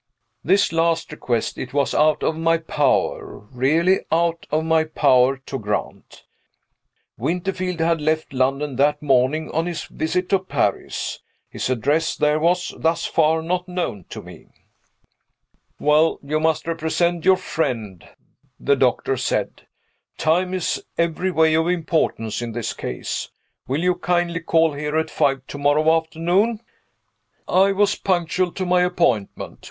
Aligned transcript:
This 0.43 0.71
last 0.73 1.11
request 1.11 1.59
it 1.59 1.75
was 1.75 1.93
out 1.93 2.23
of 2.23 2.35
my 2.35 2.57
power 2.57 3.37
really 3.37 3.99
out 4.11 4.47
of 4.49 4.65
my 4.65 4.83
power 4.83 5.37
to 5.37 5.59
grant. 5.59 6.23
Winterfield 7.19 7.79
had 7.79 8.01
left 8.01 8.33
London 8.33 8.77
that 8.77 9.03
morning 9.03 9.51
on 9.51 9.67
his 9.67 9.83
visit 9.83 10.27
to 10.29 10.39
Paris. 10.39 11.19
His 11.51 11.69
address 11.69 12.15
there 12.15 12.39
was, 12.39 12.73
thus 12.79 13.05
far, 13.05 13.43
not 13.43 13.67
known 13.67 14.05
to 14.09 14.23
me. 14.23 14.47
"Well, 15.79 16.17
you 16.23 16.39
must 16.39 16.67
represent 16.67 17.23
your 17.23 17.37
friend," 17.37 18.03
the 18.59 18.75
doctor 18.75 19.17
said. 19.17 19.67
"Time 20.17 20.55
is 20.55 20.83
every 20.97 21.29
way 21.29 21.53
of 21.53 21.67
importance 21.67 22.41
in 22.41 22.53
this 22.53 22.73
case. 22.73 23.29
Will 23.67 23.81
you 23.83 23.93
kindly 23.93 24.39
call 24.39 24.73
here 24.73 24.97
at 24.97 25.11
five 25.11 25.45
to 25.45 25.59
morrow 25.59 25.95
afternoon?" 25.95 26.59
I 27.47 27.71
was 27.71 27.93
punctual 27.95 28.51
to 28.53 28.65
my 28.65 28.81
appointment. 28.81 29.59